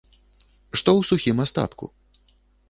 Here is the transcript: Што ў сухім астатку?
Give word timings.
Што 0.81 0.89
ў 0.99 1.09
сухім 1.09 1.37
астатку? 1.45 1.85